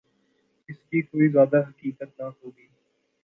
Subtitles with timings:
[0.69, 2.67] اس کی کوئی زیادہ حقیقت نہ ہو گی۔